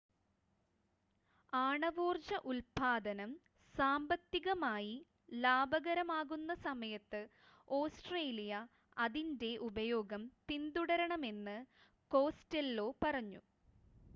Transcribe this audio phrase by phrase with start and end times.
[1.53, 3.31] ആണവോർജ്ജ ഉൽപ്പാദനം
[3.75, 4.95] സാമ്പത്തികമായി
[5.39, 7.21] ലാഭകരമാകുന്ന സമയത്ത്
[7.67, 8.63] ഓസ്‌ട്രേലിയ
[8.97, 11.57] അതിൻ്റെ ഉപയോഗം പിന്തുടരണമെന്ന്
[12.11, 13.43] കോസ്റ്റെല്ലോ പറഞ്ഞു